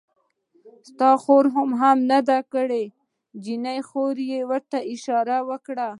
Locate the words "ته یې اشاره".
4.71-5.37